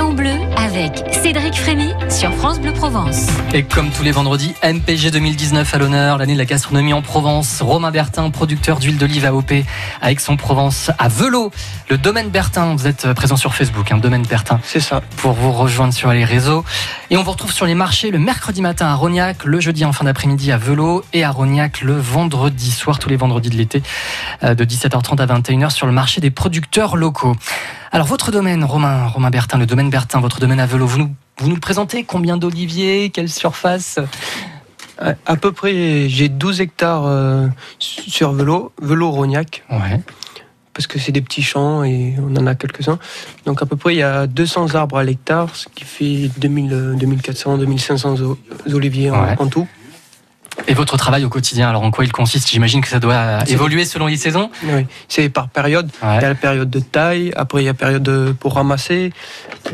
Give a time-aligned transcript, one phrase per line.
[0.00, 3.28] En bleu avec Cédric Frémy sur France Bleu Provence.
[3.54, 7.62] Et comme tous les vendredis, MPG 2019 à l'honneur, l'année de la gastronomie en Provence.
[7.62, 9.52] Romain Bertin, producteur d'huile d'olive AOP
[10.02, 11.50] à Aix-en-Provence, à Velo,
[11.88, 12.74] le domaine Bertin.
[12.74, 14.60] Vous êtes présent sur Facebook, un hein, domaine Bertin.
[14.64, 15.00] C'est ça.
[15.16, 16.62] Pour vous rejoindre sur les réseaux.
[17.10, 19.92] Et on vous retrouve sur les marchés le mercredi matin à Rognac, le jeudi en
[19.92, 23.82] fin d'après-midi à Velo et à Rognac le vendredi soir, tous les vendredis de l'été,
[24.42, 27.34] euh, de 17h30 à 21h sur le marché des producteurs locaux.
[27.96, 31.14] Alors votre domaine, Romain, Romain Bertin, le domaine Bertin, votre domaine à Velo, vous nous,
[31.38, 33.98] vous nous le présentez Combien d'oliviers Quelle surface?
[34.98, 37.46] À peu près, j'ai 12 hectares euh,
[37.78, 39.64] sur Velo, Velo Rognac.
[39.70, 39.98] Ouais.
[40.74, 42.98] Parce que c'est des petits champs et on en a quelques-uns.
[43.46, 46.96] Donc à peu près, il y a 200 arbres à l'hectare, ce qui fait 2000,
[47.00, 48.16] 2400, 2500
[48.74, 49.66] oliviers en, tout.
[50.68, 52.48] Et votre travail au quotidien, alors en quoi il consiste?
[52.50, 54.50] J'imagine que ça doit évoluer selon les saisons.
[54.64, 55.90] Oui, c'est par période.
[56.02, 59.12] Il y a la période de taille, après il y a la période pour ramasser,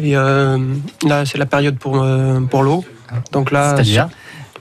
[0.03, 0.59] et euh,
[1.07, 2.85] là c'est la période pour, euh, pour l'eau.
[3.31, 4.09] Donc là, C'est-à-dire?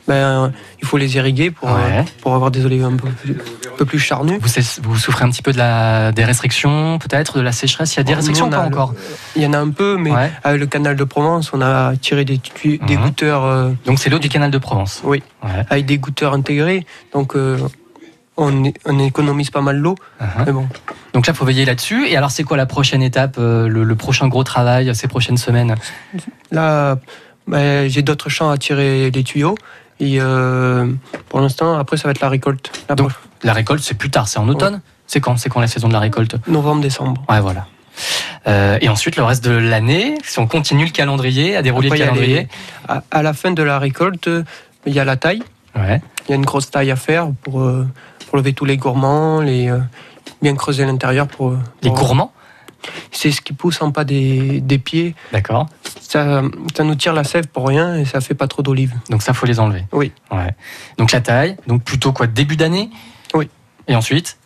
[0.08, 3.38] Ben, il faut les irriguer pour, euh, pour avoir des olives un peu plus,
[3.80, 4.40] un peu charnues.
[4.42, 4.50] Vous,
[4.84, 7.94] vous, souffrez un petit peu de la, des restrictions, peut-être, de la sécheresse?
[7.96, 8.94] Il y a des restrictions pas encore?
[9.36, 10.12] Il y en a un peu, mais
[10.44, 13.04] avec le canal de Provence, on a tiré des, des mhm.
[13.04, 13.46] goutteurs.
[13.46, 15.02] Euh, donc c'est l'eau du canal de Provence?
[15.04, 15.22] Oui,
[15.70, 16.86] avec des goutteurs intégrés.
[17.14, 17.58] Donc euh,
[18.38, 19.96] on, on, économise pas mal l'eau.
[20.20, 20.52] Uh-huh.
[20.52, 20.68] bon.
[21.14, 22.08] Donc là, il faut veiller là-dessus.
[22.08, 25.76] Et alors, c'est quoi la prochaine étape, le, prochain gros travail ces prochaines semaines?
[26.52, 26.98] Là,
[27.48, 29.56] ben, j'ai d'autres champs à tirer les tuyaux.
[30.02, 30.88] Et euh,
[31.30, 32.72] pour l'instant, après, ça va être la récolte.
[32.90, 33.12] La Donc,
[33.44, 35.94] la récolte, c'est plus tard, c'est en automne C'est quand C'est quand la saison de
[35.94, 37.24] la récolte Novembre, décembre.
[37.30, 37.68] Ouais, voilà.
[38.48, 41.98] Euh, et ensuite, le reste de l'année, si on continue le calendrier, à dérouler le
[41.98, 42.48] calendrier.
[42.88, 44.28] à, la fin de la récolte,
[44.88, 45.44] il y a la taille.
[45.76, 46.02] Ouais.
[46.28, 47.88] Il y a une grosse taille à faire pour, euh,
[48.28, 49.72] pour lever tous les gourmands, les,
[50.42, 52.34] bien creuser l'intérieur pour, pour, Les gourmands
[53.12, 55.16] c'est ce qui pousse en pas des, des pieds.
[55.32, 55.68] D'accord.
[56.00, 56.42] Ça,
[56.76, 58.94] ça, nous tire la sève pour rien et ça fait pas trop d'olives.
[59.10, 59.86] Donc ça, faut les enlever.
[59.92, 60.12] Oui.
[60.32, 60.56] Ouais.
[60.98, 62.90] Donc la taille, donc plutôt quoi, début d'année
[63.34, 63.50] Oui.
[63.88, 64.38] Et ensuite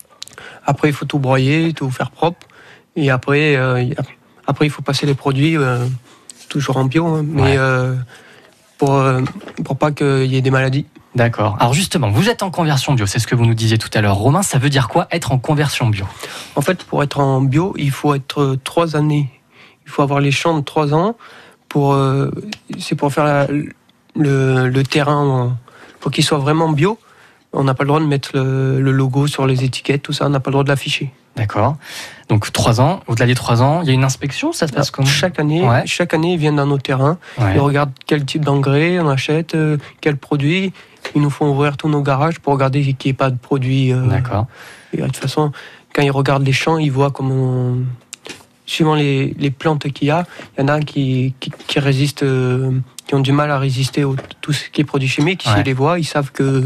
[0.66, 2.48] Après, il faut tout broyer, tout faire propre.
[2.96, 3.84] Et après, euh,
[4.48, 5.86] après il faut passer les produits, euh,
[6.50, 7.96] toujours en bio, hein, mais euh,
[8.78, 9.04] pour,
[9.64, 10.86] pour pas qu'il y ait des maladies.
[11.16, 11.56] D'accord.
[11.62, 14.02] Alors justement, vous êtes en conversion bio, c'est ce que vous nous disiez tout à
[14.02, 14.18] l'heure.
[14.18, 16.06] Romain, ça veut dire quoi être en conversion bio?
[16.58, 19.32] En fait, pour être en bio, il faut être trois années.
[19.86, 21.16] Il faut avoir les champs de trois ans.
[21.70, 22.30] Pour, euh,
[22.80, 23.48] c'est pour faire
[24.16, 25.58] le, terrain,
[26.02, 27.00] pour qu'il soit vraiment bio.
[27.54, 30.30] On n'a pas le droit de mettre le, logo sur les étiquettes, tout ça, on
[30.30, 31.14] n'a pas le droit de l'afficher.
[31.36, 31.78] D'accord.
[32.30, 34.90] Donc trois ans, au-delà des trois ans, il y a une inspection, ça se passe
[34.90, 39.00] comment Chaque année, chaque année, ils viennent dans nos terrains, ils regardent quel type d'engrais
[39.00, 40.74] on achète, euh, quel produit.
[41.14, 43.94] Ils nous font ouvrir tous nos garages pour regarder qu'il n'y ait pas de produits.
[43.94, 44.48] Euh, D'accord.
[44.92, 45.52] Et de toute façon,
[45.94, 47.76] quand ils regardent les champs, ils voient comment,
[48.66, 50.26] suivant les, les plantes qu'il y a,
[50.58, 52.72] il y en a qui, qui, résistent, euh,
[53.06, 54.08] qui ont du mal à résister à
[54.42, 55.44] tout ce qui est produits chimiques.
[55.44, 56.64] S'ils les voient, ils savent que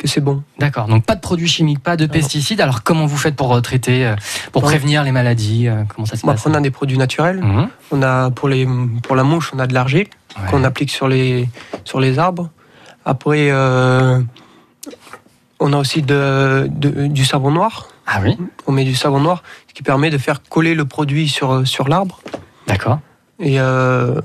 [0.00, 0.42] que c'est bon.
[0.58, 0.86] D'accord.
[0.86, 2.60] Donc pas de produits chimiques, pas de pesticides.
[2.60, 4.16] Alors comment vous faites pour traiter, euh,
[4.50, 7.40] pour prévenir les maladies Comment ça se passe On a des produits naturels.
[7.40, 7.68] Mhm.
[7.92, 8.66] On a pour les
[9.02, 10.08] pour la mouche, on a de l'argile
[10.50, 11.48] qu'on applique sur les
[11.84, 12.48] sur les arbres.
[13.04, 14.20] Après, euh,
[15.58, 17.88] on a aussi de, du savon noir.
[18.06, 18.36] Ah oui
[18.66, 21.88] On met du savon noir, ce qui permet de faire coller le produit sur, sur
[21.88, 22.20] l'arbre.
[22.66, 22.98] D'accord.
[23.38, 24.20] Et euh,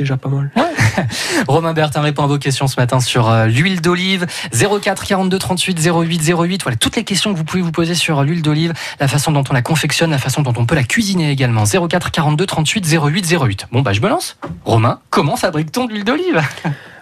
[0.00, 0.50] déjà pas mal.
[1.48, 4.26] Romain Bertin répond à vos questions ce matin sur euh, l'huile d'olive.
[4.52, 6.62] 04 42 38 08 08.
[6.62, 9.44] Voilà toutes les questions que vous pouvez vous poser sur l'huile d'olive, la façon dont
[9.48, 11.64] on la confectionne, la façon dont on peut la cuisiner également.
[11.64, 13.66] 04 42 38 08 08.
[13.72, 14.36] Bon bah je me lance.
[14.64, 16.40] Romain, comment fabrique-t-on de l'huile d'olive?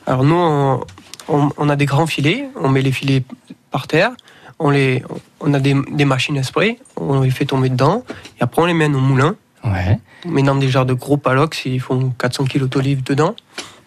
[0.07, 0.81] Alors nous,
[1.29, 3.23] on, a des grands filets, on met les filets
[3.71, 4.13] par terre,
[4.59, 5.03] on, les,
[5.41, 8.05] on a des, machines à spray, on les fait tomber dedans,
[8.41, 9.37] et après on les mène au moulin.
[9.65, 9.99] Ouais.
[10.27, 13.35] On des genres de gros palox, ils font 400 kg d'olive dedans.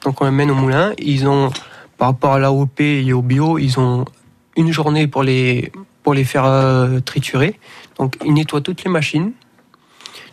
[0.03, 0.93] Donc on les mène au moulin.
[0.97, 1.51] Ils ont,
[1.97, 4.05] par rapport à l'AOP et au bio, ils ont
[4.57, 5.71] une journée pour les,
[6.03, 7.59] pour les faire euh, triturer.
[7.97, 9.31] Donc ils nettoient toutes les machines.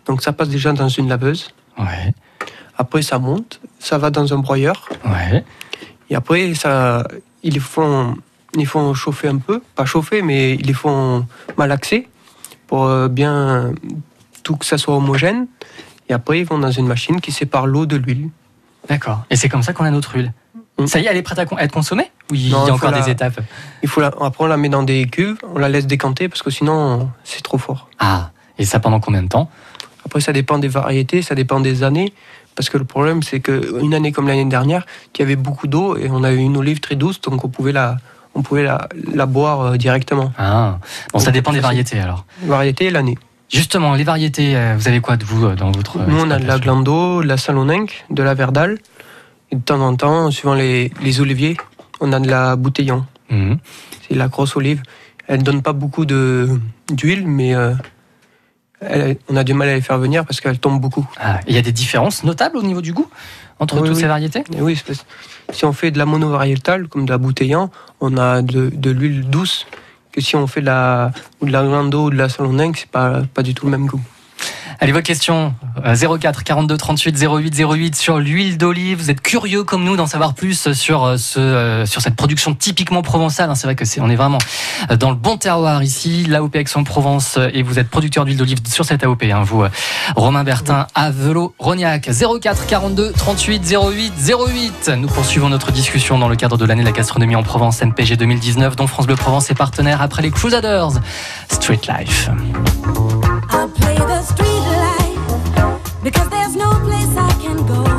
[0.06, 1.50] Donc ça passe déjà dans une laveuse.
[1.78, 2.14] Ouais.
[2.76, 4.88] Après ça monte, ça va dans un broyeur.
[5.04, 5.44] Ouais.
[6.10, 7.06] Et après, ça,
[7.42, 8.16] ils les font,
[8.54, 11.26] ils font chauffer un peu, pas chauffer, mais ils les font
[11.56, 12.08] malaxer
[12.66, 13.72] pour euh, bien
[14.48, 15.46] tout que ça soit homogène.
[16.08, 18.30] Et après, ils vont dans une machine qui sépare l'eau de l'huile.
[18.88, 19.24] D'accord.
[19.28, 20.32] Et c'est comme ça qu'on a notre huile.
[20.78, 20.86] Mm.
[20.86, 23.10] Ça y est, elle est prête à être consommée Ou il y a encore des
[23.10, 23.40] étapes?
[23.82, 26.48] Il faut Après, on la met dans des cuves, on la laisse décanter parce que
[26.48, 27.90] sinon, c'est trop fort.
[27.98, 29.50] Ah, et ça pendant combien de temps?
[30.06, 32.14] Après, ça dépend des variétés, ça dépend des années.
[32.54, 35.98] Parce que le problème, c'est qu'une année comme l'année dernière, il y avait beaucoup d'eau
[35.98, 37.98] et on a eu une olive très douce, donc on pouvait la,
[38.34, 40.32] on pouvait la, boire euh, directement.
[40.38, 40.78] Ah,
[41.12, 42.24] bon, ça dépend des variétés alors.
[42.44, 43.18] Variété et l'année.
[43.50, 46.38] Justement, les variétés, euh, vous avez quoi de vous euh, dans votre Nous, on a
[46.38, 48.78] de la Glando, de la Saloninque, de la Verdale.
[49.50, 51.56] Et de temps en temps, suivant les, les oliviers,
[52.00, 53.06] on a de la Bouteillon.
[53.30, 53.58] Mhm.
[54.06, 54.82] C'est la grosse olive.
[55.26, 57.72] Elle donne pas beaucoup d'huile, mais euh,
[58.80, 61.06] elle- on a du mal à les faire venir parce qu'elle tombe beaucoup.
[61.18, 63.08] Ah, Il y a des différences notables au niveau du goût
[63.58, 64.02] entre Oui, toutes oui.
[64.02, 64.44] ces variétés?
[64.54, 64.78] Et oui,
[65.52, 67.70] si on fait de la monovariétale, comme de la Bouteillon,
[68.00, 69.66] on a de, de l'huile douce.
[70.12, 73.22] Que si on fait de la, ou de la ou de la Saloninque, c'est pas,
[73.32, 74.00] pas du tout le même goût.
[74.80, 75.54] Allez, votre question
[75.84, 78.98] euh, 04 42 38 08 08 sur l'huile d'olive.
[78.98, 82.54] Vous êtes curieux comme nous d'en savoir plus sur euh, ce, euh, sur cette production
[82.54, 83.50] typiquement provençale.
[83.50, 83.56] hein.
[83.56, 84.38] C'est vrai que c'est on est vraiment
[84.92, 88.84] euh, dans le bon terroir ici, l'AOP Aix-en-Provence, et vous êtes producteur d'huile d'olive sur
[88.84, 89.24] cette AOP.
[89.24, 89.64] hein, vous,
[90.14, 91.10] Romain Bertin à
[91.58, 94.12] Rognac 04 42 38 08
[94.48, 94.92] 08.
[94.96, 98.16] Nous poursuivons notre discussion dans le cadre de l'année de la gastronomie en Provence MPG
[98.16, 101.00] 2019, dont France Bleu Provence est partenaire après les Crusaders
[101.50, 102.30] Street Life.
[103.50, 104.57] I play the street
[106.10, 107.97] because there's no place I can go.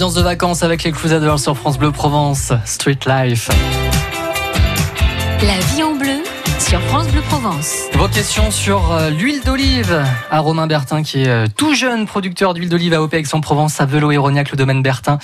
[0.00, 3.50] Ambiance de vacances avec les Crusaders sur France Bleu Provence, Street Life.
[5.42, 6.22] La vie en bleu
[6.58, 7.74] sur France Bleu Provence.
[7.92, 12.54] Vos questions sur euh, l'huile d'olive à Romain Bertin qui est euh, tout jeune producteur
[12.54, 15.18] d'huile d'olive à OP Aix-en-Provence, à Velo et Rognac, le domaine Bertin.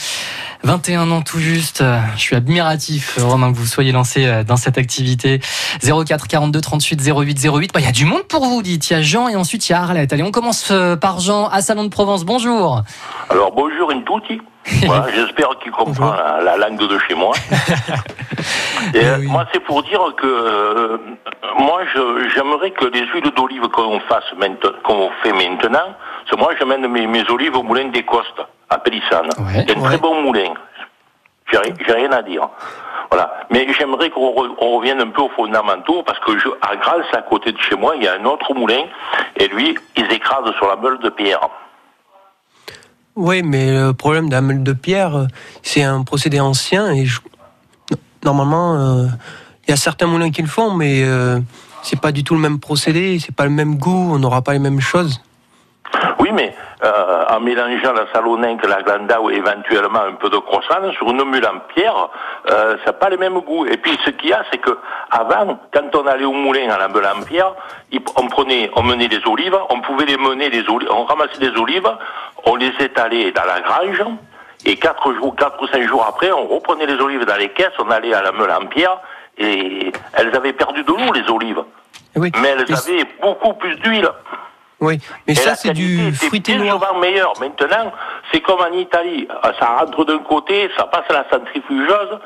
[0.66, 1.84] 21 ans tout juste.
[2.16, 5.38] Je suis admiratif, Romain, que vous soyez lancé euh, dans cette activité.
[5.80, 7.72] 04 42 38 08 08.
[7.72, 8.90] Bah, Il y a du monde pour vous, dites.
[8.90, 10.12] Il y a Jean et ensuite il y a Arlette.
[10.12, 12.24] Allez, on commence euh, par Jean à Salon de Provence.
[12.24, 12.82] Bonjour.
[13.30, 14.42] Alors bonjour in tutti.
[14.86, 17.32] Voilà, J'espère qu'il comprend la, la langue de chez moi.
[18.94, 19.26] Et, euh, oui.
[19.28, 20.98] Moi, c'est pour dire que euh,
[21.60, 21.82] moi,
[22.34, 25.94] j'aimerais que les huiles d'olive qu'on fasse maintenant, qu'on fait maintenant,
[26.28, 29.28] c'est moi, j'amène mes, mes olives au moulin des Costes à Pélissane.
[29.38, 29.58] Ouais.
[29.58, 29.74] Ouais.
[29.74, 30.54] très bon moulin.
[31.50, 32.48] J'ai ri- j'ai rien à dire.
[33.10, 33.32] Voilà.
[33.50, 37.06] Mais j'aimerais qu'on re- on revienne un peu aux fondamentaux parce que je, à Grasse,
[37.12, 38.84] à côté de chez moi, il y a un autre moulin
[39.36, 41.48] et lui, ils écrasent sur la meule de pierre.
[43.14, 45.26] Oui, mais le problème d'un meule de pierre,
[45.62, 47.20] c'est un procédé ancien et je-
[48.24, 49.06] normalement, euh,
[49.66, 51.38] il y a certains moulins qui le font, mais euh,
[51.82, 54.52] c'est pas du tout le même procédé, c'est pas le même goût, on n'aura pas
[54.52, 55.20] les mêmes choses.
[56.26, 56.52] Oui, mais
[56.82, 61.22] euh, en mélangeant la salonenque, la glanda ou éventuellement un peu de croissant sur une
[61.22, 62.08] mule en pierre,
[62.50, 63.64] euh, ça n'a pas le même goût.
[63.66, 64.76] Et puis ce qu'il y a, c'est que
[65.12, 67.52] avant, quand on allait au moulin à la meule en pierre,
[68.16, 71.56] on prenait, on menait des olives, on pouvait les mener les olives, on ramassait des
[71.56, 71.88] olives,
[72.44, 74.02] on les étalait dans la grange.
[74.64, 77.78] Et quatre jours, quatre ou cinq jours après, on reprenait les olives dans les caisses,
[77.78, 78.98] on allait à la meule en pierre,
[79.38, 81.62] et elles avaient perdu de l'eau, les olives.
[82.16, 84.08] Oui, Mais elles avaient beaucoup plus d'huile.
[84.80, 86.88] Oui, mais Et ça c'est du fruité bien noir.
[86.88, 87.32] souvent meilleur.
[87.40, 87.92] Maintenant,
[88.30, 89.26] c'est comme en Italie.
[89.44, 92.18] Euh, Ça rentre d'un côté, ça passe à la centrifugeuse,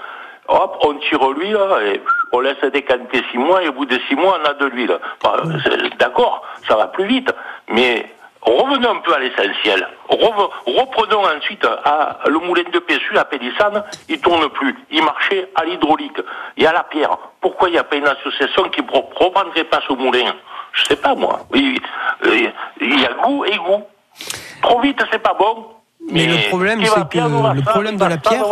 [0.48, 2.00] hop, on tire l'huile et
[2.32, 4.98] on laisse décanter six mois et au bout de six mois, on a de l'huile.
[5.22, 7.30] Enfin, c'est- D'accord, ça va plus vite,
[7.68, 8.12] mais
[8.42, 9.86] revenons un peu à l'essentiel.
[10.08, 11.66] Reprenons ensuite
[12.26, 14.76] le moulin de Pessu, à Pélissane, il tourne plus.
[14.90, 16.20] Il marchait à l'hydraulique
[16.56, 17.16] et à la pierre.
[17.40, 20.34] Pourquoi il n'y a pas une association qui ne reprendrait pas ce moulin?
[20.72, 21.40] Je sais pas moi.
[21.54, 23.82] Euh, il y a goût et goût.
[24.62, 25.66] Trop vite, c'est pas bon.
[26.12, 28.44] Mais le problème, c'est que le problème de la pierre-.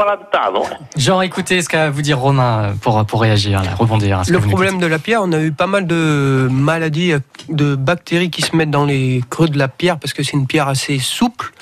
[0.97, 4.21] Jean, écoutez ce qu'a à vous dire Romain euh, pour, pour réagir, là, rebondir.
[4.21, 6.49] à ce que Le vous problème de la pierre, on a eu pas mal de
[6.51, 10.23] maladies, euh, de bactéries qui se mettent dans les creux de la pierre parce que
[10.23, 11.53] c'est une pierre assez souple.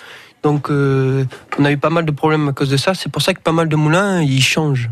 [0.43, 1.25] Donc, euh,
[1.59, 2.95] on a eu pas mal de problèmes à cause de ça.
[2.95, 4.91] C'est pour ça que pas mal de moulins, ils changent.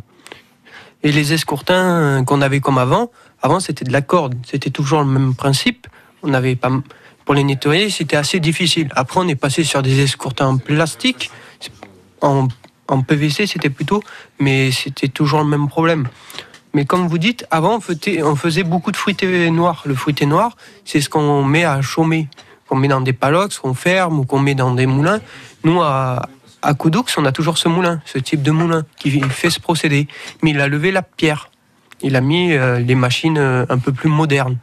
[1.04, 3.10] Et les escourtins euh, qu'on avait comme avant,
[3.42, 4.34] avant c'était de la corde.
[4.44, 5.86] C'était toujours le même principe.
[6.22, 6.70] On avait pas,
[7.24, 8.88] pour les nettoyer, c'était assez difficile.
[8.94, 11.30] Après, on est passé sur des escourtins en plastique.
[12.20, 12.48] En,
[13.06, 14.02] PVC, c'était plutôt,
[14.38, 16.06] mais c'était toujours le même problème.
[16.74, 19.82] Mais comme vous dites, avant, on faisait, on faisait beaucoup de fruité noir.
[19.86, 22.28] Le fruité noir, c'est ce qu'on met à chaumer,
[22.68, 25.20] qu'on met dans des palox, qu'on ferme ou qu'on met dans des moulins.
[25.64, 26.28] Nous, à,
[26.62, 26.74] à
[27.16, 30.08] on a toujours ce moulin, ce type de moulin qui fait ce procédé.
[30.42, 31.50] Mais il a levé la pierre.
[32.02, 34.58] Il a mis euh, les machines euh, un peu plus modernes.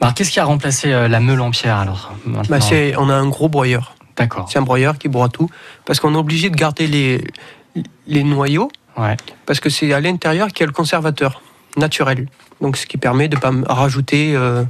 [0.00, 2.58] Alors, qu'est-ce qui a remplacé euh, la meule en pierre alors Bah,
[2.98, 3.94] on a un gros broyeur.
[4.16, 4.48] D'accord.
[4.50, 5.50] C'est un broyeur qui broie tout.
[5.84, 7.24] Parce qu'on est obligé de garder les,
[8.06, 9.16] les noyaux, Ouais.
[9.46, 11.42] parce que c'est à l'intérieur qu'il y a le conservateur
[11.76, 12.28] naturel.
[12.60, 14.62] Donc, ce qui permet de ne pas rajouter euh,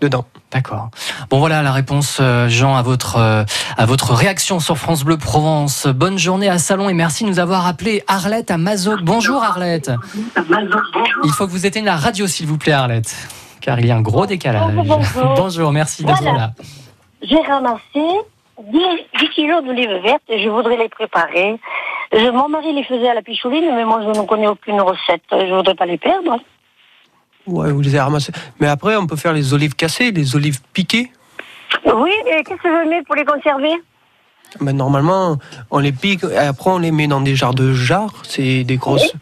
[0.00, 0.24] dedans.
[0.52, 0.90] D'accord.
[1.30, 3.42] Bon voilà la réponse, euh, Jean, à votre euh,
[3.78, 5.86] à votre réaction sur France Bleu Provence.
[5.86, 9.00] Bonne journée à Salon et merci de nous avoir appelé Arlette à Mazoc.
[9.02, 9.90] Bonjour Arlette.
[11.24, 13.16] Il faut que vous éteignez la radio s'il vous plaît Arlette,
[13.62, 14.74] car il y a un gros décalage.
[14.74, 15.34] Bonjour, bonjour.
[15.36, 16.38] Bonjour, merci d'être Voilà.
[16.38, 16.50] là.
[17.22, 18.78] J'ai ramassé 10,
[19.20, 21.58] 10 kilos d'olives vertes et je voudrais les préparer.
[22.12, 25.22] Je- mon mari les faisait à la pichouline, mais moi je ne connais aucune recette.
[25.30, 26.36] Je voudrais pas les perdre.
[27.46, 28.32] Ouais, vous les avez ramassés.
[28.60, 31.10] Mais après, on peut faire les olives cassées, les olives piquées.
[31.86, 33.72] Oui, et qu'est-ce que je mets pour les conserver?
[34.60, 35.38] Ben, normalement,
[35.70, 38.76] on les pique et après on les met dans des jarres de jarres, c'est des
[38.76, 39.14] grosses.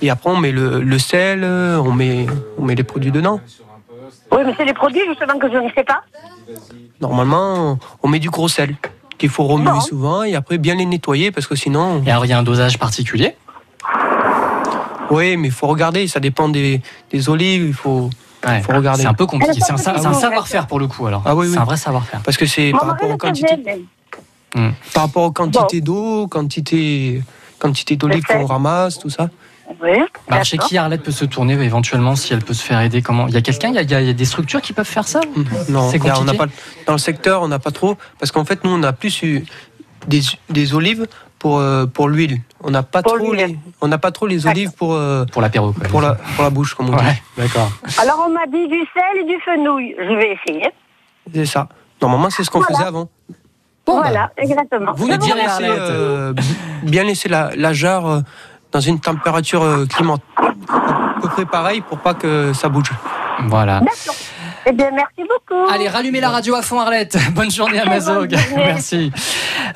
[0.00, 2.24] Et après on met le, le sel, on met,
[2.56, 3.38] on met les produits dedans.
[4.32, 6.02] Oui, mais c'est les produits justement que je ne sais pas.
[7.00, 8.76] Normalement, on met du gros sel
[9.18, 9.80] qu'il faut remuer Bon.
[9.80, 12.42] souvent et après bien les nettoyer parce que sinon, Et alors il y a un
[12.42, 13.36] dosage particulier?
[15.10, 18.10] Oui, mais il faut regarder, ça dépend des, des olives, il faut,
[18.46, 18.60] Ouais.
[18.60, 19.02] faut regarder.
[19.02, 19.60] C'est un peu compliqué.
[19.60, 21.22] C'est un, c'est savoir-faire pour le coup alors.
[21.24, 21.58] Ah oui, C'est oui.
[21.58, 22.20] un vrai savoir-faire.
[22.22, 23.80] Parce que c'est par rapport aux quantités, mais-
[24.94, 27.22] par rapport aux quantités d'eau, quantité,
[27.58, 29.28] quantité d'olives qu'on ramasse, tout ça.
[29.82, 29.90] Oui.
[30.28, 33.26] Alors, chez qui Arlette peut se tourner éventuellement si elle peut se faire aider Comment?
[33.28, 35.06] Il y a quelqu'un il, y a- il y a des structures qui peuvent faire
[35.06, 35.20] ça?
[35.68, 36.46] Non, C'est il y a- on n'a compliqué pas
[36.86, 39.44] dans le secteur, on n'a pas trop parce qu'en fait nous on a plus eu
[40.06, 41.06] des, des olives
[41.38, 42.40] pour euh, pour l'huile.
[42.62, 45.72] On n'a pas trop les on n'a pas trop les olives pour euh, Pour l'apéro.
[45.90, 47.04] pour la pour la bouche comme on dit.
[47.36, 47.70] D'accord.
[47.98, 49.94] Alors on m'a dit du sel et du fenouil.
[49.98, 50.70] Je vais essayer.
[51.32, 51.68] C'est ça.
[52.02, 52.78] Normalement c'est ce qu'on Voilà.
[52.78, 53.08] peu avant.
[53.86, 54.92] Bon, voilà, exactement.
[54.94, 55.70] vous nous bien direz, Arlette.
[55.70, 56.34] euh,
[56.82, 58.20] bien laisser la, la jarre euh,
[58.72, 62.90] dans une température euh, climat à peu près pareille pour pas que ça bouge.
[63.46, 63.80] Voilà.
[63.80, 64.14] D'accord.
[64.68, 65.64] Eh bien, merci beaucoup.
[65.72, 67.16] Allez, rallumez la radio à fond, Arlette.
[67.34, 68.36] Bonne journée à Mazog.
[68.54, 69.10] Merci.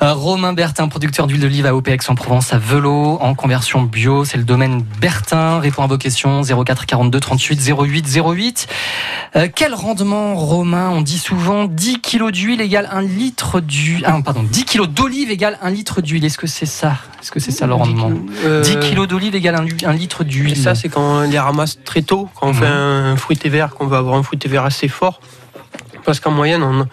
[0.03, 4.23] Euh, Romain Bertin, producteur d'huile d'olive à OP Aix-en-Provence, à Velo, en conversion bio.
[4.23, 5.59] C'est le domaine Bertin.
[5.59, 8.67] Répond à vos questions 04 42 38 08 08.
[9.35, 10.89] Euh, quel rendement, Romain?
[10.91, 14.03] On dit souvent 10 kilos d'huile égale 1 litre d'huile.
[14.05, 16.23] Ah, pardon, 10 kilos d'olive égale 1 litre d'huile.
[16.25, 16.97] Est-ce que c'est ça?
[17.21, 18.11] Est-ce que c'est ça le rendement?
[18.45, 20.55] Euh, 10 kilos d'olive égale 1, litre d'huile.
[20.57, 22.59] ça, c'est quand on les ramasse très tôt, quand on Mhm.
[22.59, 25.19] fait un fruité vert, qu'on veut avoir un fruité vert assez fort.
[26.05, 26.87] Parce qu'en moyenne, on,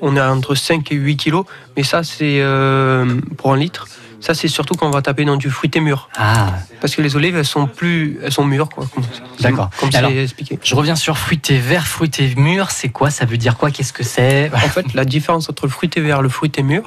[0.00, 1.44] on est entre 5 et 8 kilos.
[1.76, 3.86] Mais ça, c'est euh, pour un litre.
[4.20, 6.08] Ça, c'est surtout quand on va taper dans du fruité mûr.
[6.16, 6.48] Ah,
[6.80, 8.84] Parce que les olives, elles sont plus, elles sont mûres, quoi.
[8.92, 9.04] Comme,
[9.38, 9.70] D'accord.
[9.78, 10.58] Comme Alors- c'est expliqué.
[10.60, 12.70] je reviens sur fruité vert, fruité mûr.
[12.72, 13.10] C'est quoi?
[13.10, 13.70] Ça veut dire quoi?
[13.70, 14.50] Qu'est-ce que c'est?
[14.52, 16.82] En fait, la différence entre le fruité vert et le fruité mûr,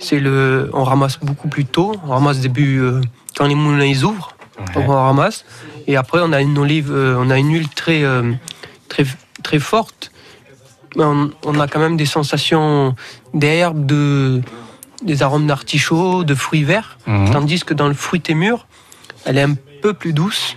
[0.00, 1.94] c'est le, on ramasse beaucoup plus tôt.
[2.06, 3.00] On ramasse début euh,
[3.36, 4.32] quand les moulins ils ouvrent.
[4.74, 5.44] On ramasse.
[5.86, 8.32] Et après, on a une olive, euh, on a une huile très, euh,
[8.88, 9.04] très,
[9.44, 10.10] très forte.
[10.96, 12.96] On, on a quand même des sensations
[13.32, 14.42] d'herbe, de,
[15.02, 16.98] des arômes d'artichaut, de fruits verts.
[17.06, 17.30] Mhm.
[17.30, 18.66] Tandis que dans le fruité mûr,
[19.24, 20.56] elle est un peu plus douce.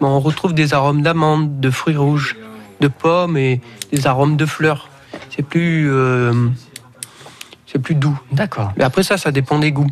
[0.00, 2.36] Mais on retrouve des arômes d'amandes, de fruits rouges,
[2.80, 3.60] de pommes et
[3.92, 4.88] des arômes de fleurs.
[5.30, 6.48] C'est plus, euh,
[7.66, 8.18] c'est plus doux.
[8.32, 8.72] D'accord.
[8.76, 9.90] Mais après ça, ça dépend des goûts.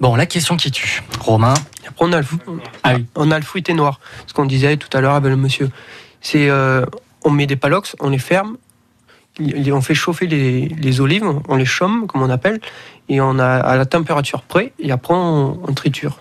[0.00, 1.02] Bon, la question qui tue.
[1.20, 1.54] Romain.
[1.88, 2.26] Après, on a le,
[2.82, 3.06] Ah oui.
[3.14, 4.00] on a le fruité noir.
[4.26, 5.70] Ce qu'on disait tout à l'heure avec le monsieur.
[6.20, 6.84] C'est, euh,
[7.24, 8.56] on met des palox, on les ferme,
[9.40, 12.60] on fait chauffer les, les olives, on les chaume, comme on appelle,
[13.08, 16.18] et on a à la température près, et après on, on triture.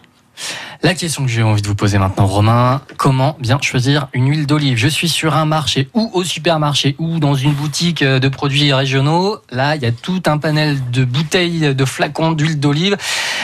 [0.81, 4.47] La question que j'ai envie de vous poser maintenant, Romain, comment bien choisir une huile
[4.47, 4.75] d'olive?
[4.75, 8.73] Je suis sur un marché ou au supermarché ou dans une boutique euh, de produits
[8.73, 9.37] régionaux.
[9.51, 12.97] Là, il y a tout un panel de bouteilles, de flacons d'huile d'olive.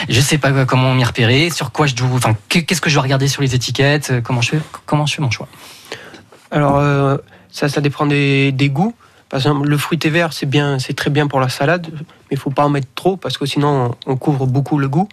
[0.08, 3.04] Je sais pas comment m'y repérer, sur quoi je dois, enfin, qu'est-ce que je dois
[3.04, 5.46] regarder sur les étiquettes, euh, comment je fais, comment je fais mon choix?
[6.50, 7.18] Alors, euh,
[7.58, 8.94] ça, ça dépend des, des goûts.
[9.28, 12.38] Par exemple, le fruité vert, c'est bien, c'est très bien pour la salade, mais il
[12.38, 15.08] faut pas en mettre trop parce que sinon on couvre beaucoup le goût.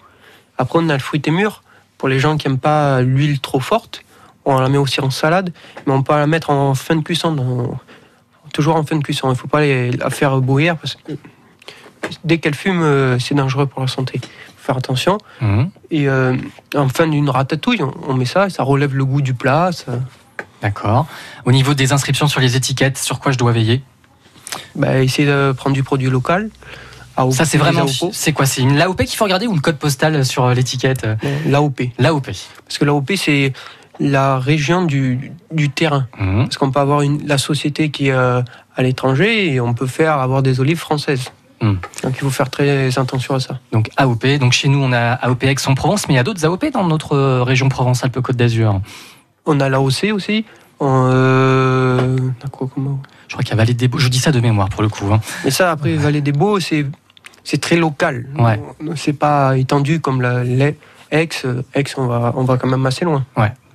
[0.58, 1.64] Après, on a le fruité mûr.
[1.98, 4.04] Pour les gens qui aiment pas l'huile trop forte,
[4.46, 5.52] on la met aussi en salade,
[5.86, 7.78] mais on peut la mettre en fin de cuisson, dans-
[8.54, 9.30] toujours en fin de cuisson.
[9.32, 11.14] Il faut pas les- la faire bouillir parce que
[12.24, 14.20] dès qu'elle fume, euh, c'est dangereux pour la santé.
[14.58, 15.18] Faut faire attention.
[15.42, 15.70] Mhm.
[15.92, 16.36] Et euh,
[16.76, 19.72] en fin d'une ratatouille, on, on met ça, et ça relève le goût du plat.
[19.72, 19.94] ça-
[20.62, 21.06] D'accord.
[21.46, 23.84] Au niveau des inscriptions sur les étiquettes, sur quoi je dois veiller?
[24.76, 26.50] Bah, essayer de prendre du produit local.
[27.18, 28.46] AOP, Ça, c'est vraiment, c'est quoi?
[28.46, 31.82] C'est une l'AOP qu'il faut regarder ou le code postal sur l'étiquette Non, L'AOP.
[31.98, 32.26] L'AOP.
[32.26, 33.54] Parce que l'AOP, c'est
[34.00, 36.08] la région du, du terrain.
[36.20, 36.44] Mhm.
[36.44, 38.42] Parce qu'on peut avoir une, la société qui est euh,
[38.76, 41.32] à l'étranger et on peut faire avoir des olives françaises.
[41.62, 41.76] Hmm.
[42.04, 43.60] Donc il faut faire très attention à ça.
[43.72, 44.26] Donc AOP.
[44.40, 47.16] Donc chez nous, on a AOP Aix-en-Provence, mais il y a d'autres AOP dans notre
[47.16, 48.82] euh, région Provence-Alpes-Côte d'Azur.
[49.46, 50.46] On a l'AOC aussi.
[50.80, 52.18] On, euh,
[53.28, 53.98] Je crois qu'il y a Vallée des Beaux.
[53.98, 55.06] Je dis ça de mémoire pour le coup.
[55.14, 55.20] hein.
[55.44, 56.86] Mais ça, après, Vallée des Beaux, c'est,
[57.44, 58.28] c'est très local.
[58.38, 58.60] Ouais.
[58.96, 60.78] C'est pas étendu comme la, les-
[61.12, 61.30] Aix.
[61.98, 63.24] On va, on va quand même assez loin.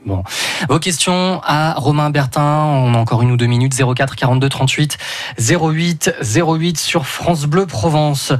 [0.06, 0.22] Bon.
[0.68, 2.42] Vos questions à Romain Bertin.
[2.42, 3.74] On a encore une ou deux minutes.
[3.74, 4.98] 04 42 38
[5.38, 8.32] 08 08 sur France Bleu Provence.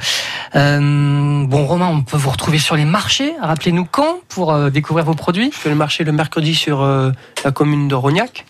[0.56, 3.34] Euh, bon, Romain, on peut vous retrouver sur les marchés.
[3.40, 5.50] Rappelez-nous quand pour euh, découvrir vos produits.
[5.52, 7.10] Je fais le marché le mercredi sur euh,
[7.44, 8.46] la commune de Rognac.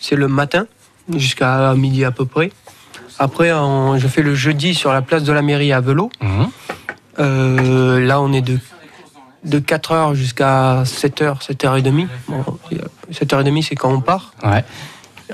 [0.00, 0.66] C'est le matin,
[1.14, 2.52] jusqu'à midi à peu près.
[3.18, 6.10] Après, je fais le jeudi sur la place de la mairie à Velo.
[6.20, 8.06] Mhm.
[8.06, 8.58] Là, on est de,
[9.46, 12.08] de 4h jusqu'à 7h, 7h30.
[12.28, 12.44] Bon,
[13.12, 14.32] 7h30, c'est quand on part.
[14.44, 14.64] Ouais.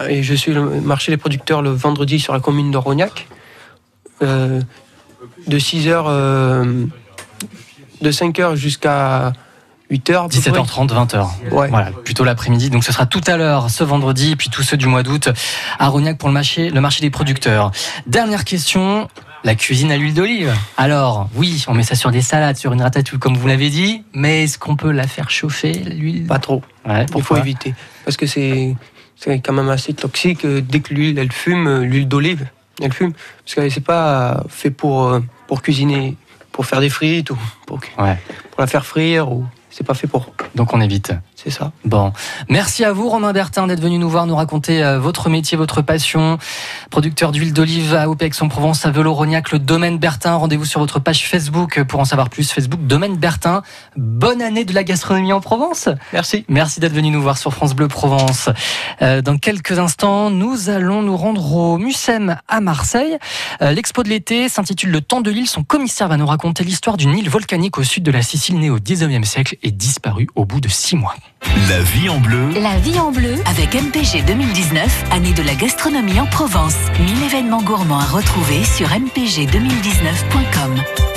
[0.09, 3.29] Et je suis le marché des producteurs le vendredi sur la commune de Rognac.
[4.23, 4.61] Euh,
[5.47, 6.87] de 6h, euh,
[8.01, 9.33] de 5h jusqu'à
[9.91, 10.15] 8h.
[10.15, 10.51] à peu près.
[10.51, 11.27] 17h30, 20h.
[11.51, 11.69] Ouais.
[11.69, 12.71] Voilà, plutôt l'après-midi.
[12.71, 15.29] Donc ce sera tout à l'heure, ce vendredi, puis tous ceux du mois d'août
[15.79, 17.73] à Rognac pour le marché, le marché des producteurs.
[18.07, 19.09] Dernière question.
[19.45, 20.53] La cuisine à l'huile d'olive.
[20.77, 24.05] Alors, oui, on met ça sur des salades, sur une ratatouille, comme vous l'avez dit,
[24.15, 26.27] mais est-ce qu'on peut la faire chauffer, l'huile?
[26.27, 26.63] Pas trop.
[26.87, 27.75] Ouais, Il faut éviter.
[28.05, 28.77] Parce que c'est
[29.45, 30.45] quand même assez toxique.
[30.45, 32.47] euh, Dès que l'huile, elle fume, euh, l'huile d'olive,
[32.81, 33.13] elle fume.
[33.45, 36.17] Parce que c'est pas fait pour, euh, pour cuisiner,
[36.53, 38.17] pour faire des frites ou pour, Ouais,
[38.53, 39.33] pour la faire frire.
[39.33, 40.33] ou C'est pas fait pour.
[40.55, 41.13] donc on évite.
[41.43, 41.73] C'est ça.
[41.85, 42.13] Bon,
[42.49, 45.83] merci à vous Romain Bertin d'être venu nous voir, nous raconter euh, votre métier, votre
[45.83, 46.39] passion.
[46.91, 50.37] Producteur d'huile d'olive à OPEX en Provence, à Velo-Rognac, le domaine Bertin.
[50.37, 52.53] Rendez-vous sur votre page Facebook pour en savoir plus.
[52.53, 53.63] Facebook Domaine Bertin.
[53.97, 55.89] Bonne année de la gastronomie en Provence.
[56.13, 56.45] Merci.
[56.49, 58.49] Merci d'être venu nous voir sur France Bleu Provence.
[59.01, 63.19] Euh, dans quelques instants, nous allons nous rendre au Mucem à Marseille.
[63.63, 65.49] Euh, L'expo de l'été s'intitule Le temps de l'île.
[65.49, 68.71] Son commissaire va nous raconter l'histoire d'une île volcanique au sud de la Sicile née
[68.71, 71.17] au 19e siècle est disparu au bout de six mois.
[71.69, 72.51] La vie en bleu.
[72.61, 73.35] La vie en bleu.
[73.47, 76.77] Avec MPG 2019, année de la gastronomie en Provence.
[77.01, 81.12] 1000 événements gourmands à retrouver sur mpg2019.com.